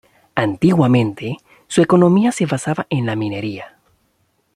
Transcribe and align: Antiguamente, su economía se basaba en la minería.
Antiguamente, 0.33 1.37
su 1.67 1.83
economía 1.83 2.31
se 2.31 2.47
basaba 2.47 2.87
en 2.89 3.05
la 3.05 3.15
minería. 3.15 3.77